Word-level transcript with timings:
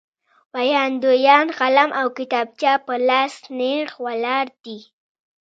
ویاندویان 0.55 1.47
قلم 1.59 1.89
او 1.99 2.07
کتابچه 2.17 2.71
په 2.85 2.93
لاس 3.07 3.33
نېغ 3.57 3.89
ولاړ 4.05 4.45
دي. 4.63 4.79